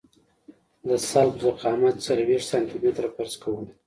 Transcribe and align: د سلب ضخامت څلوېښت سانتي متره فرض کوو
د 0.87 0.89
سلب 1.09 1.33
ضخامت 1.43 1.95
څلوېښت 2.05 2.47
سانتي 2.51 2.77
متره 2.83 3.09
فرض 3.15 3.33
کوو 3.41 3.61